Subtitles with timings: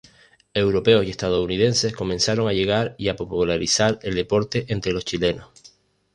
[0.55, 5.49] Europeos y estadounidenses comenzaron a llegar y a popularizar el deporte entre los chilenos.